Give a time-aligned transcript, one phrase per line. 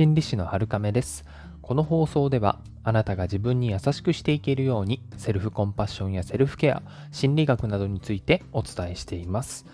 [0.00, 1.26] 心理師の春亀です。
[1.60, 6.82] この放送ではあなたが自分に優しくしていけるようにセルフコンパッションやセルフケア
[7.12, 9.66] 心理学などについてお伝えしています。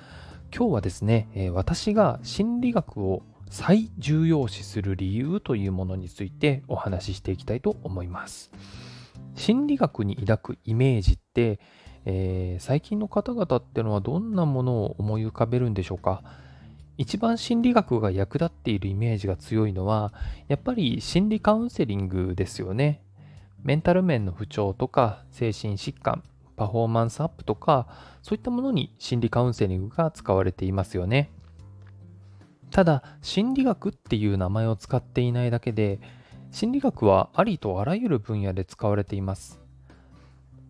[0.52, 8.51] 今日はですね、え私が心理学を最重要視する理由というものについてお話ししていきたいと思います。
[9.37, 11.61] 心理学に抱くイメージって、
[12.04, 16.24] えー、最近の方々ってのはどんなものを思い浮かべるんでしょうか？
[16.98, 20.12] 一番心理学が役立っているイメージが強いのは、
[20.48, 23.02] やっぱり心理カウンセリングですよね。
[23.62, 26.22] メンタル面の不調とか、精神疾患、
[26.56, 27.86] パフォーマンスアップとか、
[28.22, 31.30] そういったものに心理カウンセリングが使われていますよね。
[32.70, 36.00] ただ、心理学っていう名前を使っていないだけで、
[36.50, 39.60] 心理学はありとあらゆる分野で使われています。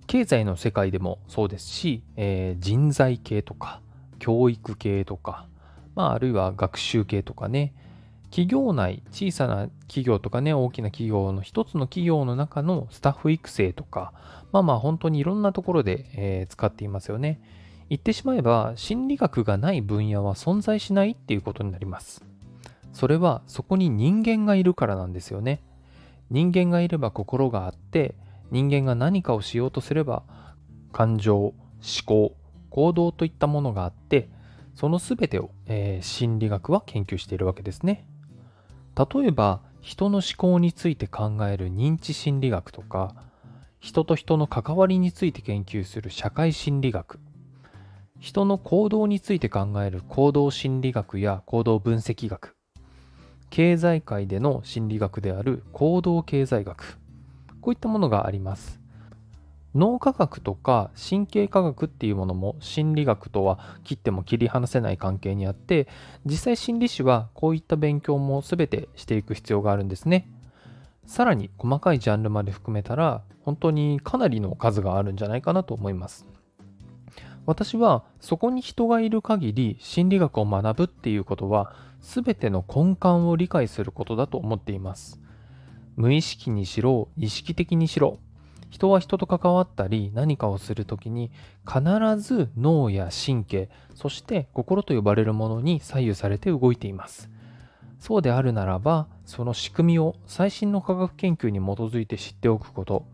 [0.07, 3.81] 経済の世界でもそうですし、えー、人材系とか、
[4.19, 5.49] 教育系とか、
[5.97, 7.75] まあ、あるいは学習系とかね、
[8.31, 14.13] 企業内、小さな企業とかね、大きな企業の一つの企業の中のスタッフ育成とか、
[14.53, 17.41] まあまあ本当にいろんなところで、え、使っていますよね。
[17.89, 22.23] 言ってしまえば、心理学がない分野は存在しないっていうことになります。
[22.93, 25.63] それはそこに人間がいるからなんですよね。
[26.31, 28.17] 人間がいれば心があって、
[28.51, 30.25] 人間が何かをしようとすれば、
[30.93, 31.55] 感情、思
[32.05, 32.37] 考、
[32.71, 34.29] 行動といったものがあって、
[34.77, 38.07] その全てを、えー、心理学は研究しているわけですね。
[38.97, 43.15] 例えば人の思考について考える認知心理学とか
[43.79, 47.21] 人と人の関わりについて研究する社会心理学
[48.19, 52.57] 人の行動について考える行動心理学や行動分析学
[53.51, 56.99] 経済界での心理学である行動経済学
[57.61, 58.81] こういったものがあります
[59.77, 65.87] 脳科学とか神経科学っていうものも心理学とは切っても切り離せない関係にあって
[66.25, 70.29] 実際心理師はこういった勉強も全てしていく必要があるんですね。
[71.05, 76.27] さらに細かいジャンルまで含めたら本当にかなりの数があるんじゃないかなと思います。
[77.45, 85.21] 私はそこに人がいる限り心理学を学ぶっていうことは全ての根幹を理解することだと思っています。
[85.97, 88.19] 無意識にしろ意識的にしろ
[88.71, 91.31] 人は人と関わったり何かをするときに
[91.67, 91.83] 必
[92.19, 97.31] ず脳や神経そして心と呼ばれるものに左右されて動いています
[97.99, 103.07] そうであるならばその仕組みを最新の科学研究に基づいて知っておくこと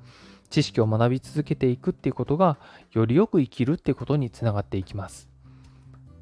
[0.51, 2.59] 知識を学び続けていくっていうことが
[2.93, 5.29] よりよく生きるっていうことにつながっていきます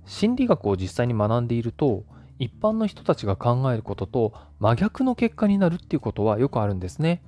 [0.06, 2.04] 心理学を実際に学んでいると
[2.41, 7.22] 一般の人たちが考えることと真逆の結果になるっていうことはよくあるんですね。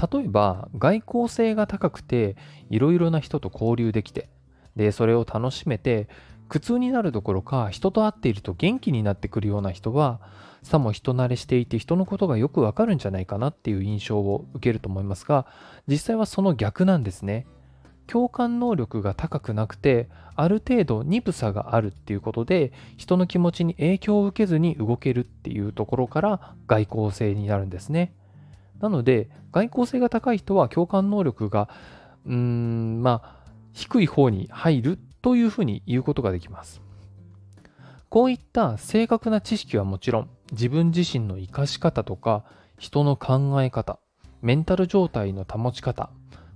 [0.00, 2.36] 例えば外交性が高くて
[2.70, 4.28] いろいろな人と交流できて
[4.76, 6.08] でそれを楽しめて
[6.48, 10.20] 苦痛になるどころか人と会っていると元気になってくるような人は
[10.62, 15.46] さも人慣れしていて人のことがよくわかるんじゃないかなっていう印象を受けると思いますが
[15.86, 17.46] 実際はその逆なんですね。
[18.06, 28.14] 共感能力が高くなくてある程度鈍さがあるっていうことで人の気持ちに影響を受けずに動けるっていうところから外交性になるんですね。
[28.80, 31.68] なので、外交性が高い人は共感能力が、
[32.26, 33.38] うーん、まあ、
[33.72, 36.80] 低い方に入るというふうに言うことができます。
[38.08, 42.44] こういった正確な知識はもちろん、自分自身の活かし方とか、
[42.78, 43.98] 人の考え方、
[44.40, 46.10] メンタル状態の保ち方、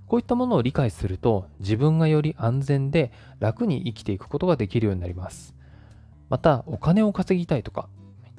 [0.07, 5.55] こういったものを理解すると、自分がより安全で楽に生きていくことができるようになります。
[6.29, 7.89] また、お金を稼ぎたいとか、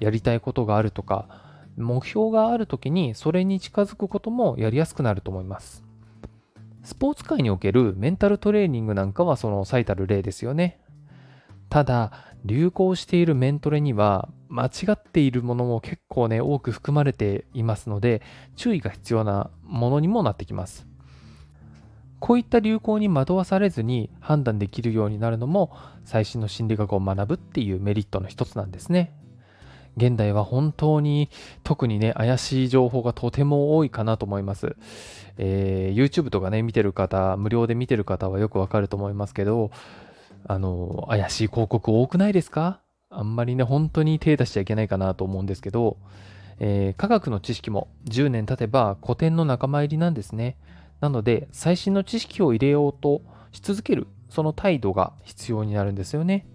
[0.00, 1.28] やりたいことがあるとか、
[1.76, 5.84] 目標がある時にそれに近づくこともやりやすくなると思います。
[6.82, 10.80] スポーツ界におけるメンタルトレーニングなんかはその最たる例ですよね。
[11.70, 12.12] ただ、
[12.44, 18.20] 流行しているメントレには間違っているものも結構ね、多く含まれていますので、
[18.54, 20.86] 注意が必要なものにもなってきます。
[22.20, 29.12] こういった流行に惑わされずに判断できるようになるのも最新の心理学を学ぶっていうメリットの一つなんですね。
[29.96, 31.30] 現代は本当に
[31.62, 34.76] 特にね、怪しい情報がとても多いかなと思います。
[35.38, 39.70] えー、YouTube とかね、見てる方、無料で見てる方はよくわかると思いますけど、
[40.46, 42.80] あの、怪しい広告多くないですか？
[43.10, 45.96] あんまりね、本当に手出しちゃいけないかなと思うんですけど、
[46.58, 50.56] えー、科学の知識も10年経てば古典の仲間入りなんですね。
[51.00, 56.46] なので、最新の知識を入れようとし続ける、その態度が必要になるんですよね。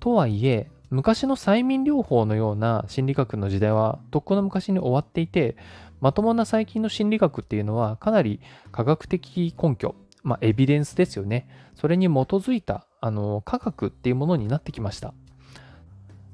[0.00, 5.56] とはいえ、昔の催眠療法のような心理学の時代はとっくの昔に終わっていて、
[6.02, 8.40] まともな最近の心理学っていうのはかなり
[8.72, 11.48] 科学的根拠、まあ、エビデンスですよね。
[11.76, 15.14] それに基づいたあの科学っていうものになってきました。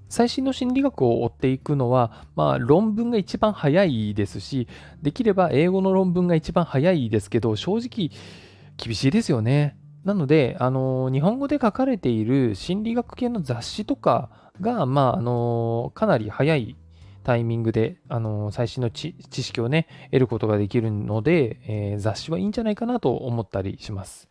[0.08, 4.66] 最新の心理学を追っていくのは、まあ、論文が一番早いですし、
[5.00, 8.10] できれば英語の論文が一番早いですけど、正直
[8.76, 9.78] 厳しいですよね。
[10.05, 14.31] なので、あの日本語で書かれている心理学系の雑誌とか
[14.61, 16.77] が、まあ、あのかなり早い
[17.25, 24.29] タイミングで、あの最新の知識をね、得ることができるので、えー、雑誌はいいんじゃないかなと思ったりします。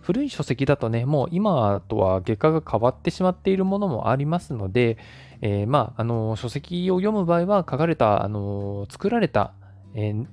[0.00, 4.98] 古い書籍だとね、もう今とは結果が変わってしまっているものもありますので、
[5.40, 9.54] えー、まあ、あの、書籍を読む場合は書かれた、あの、作られた、
[9.94, 10.26] えー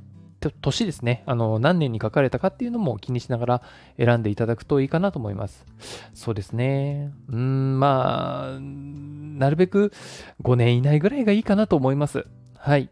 [0.50, 3.62] 年ですね、あの、何年に書かれたかっていうのも気にしながら
[3.98, 5.66] 選んでいただくといいかなと思います。
[6.14, 7.12] そうですね。
[7.30, 9.94] うん、まあ、なるべく
[10.42, 12.26] 5年以内ぐらいがいいかなと思います。
[12.58, 12.90] はい。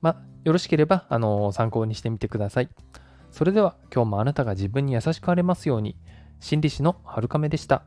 [0.00, 2.70] まあ、よろしければ、あの、参考にしてみてください。
[3.30, 5.96] それでは今日もあなたが自分に優しくあれますように、
[6.40, 7.82] 心理師の春亀でした。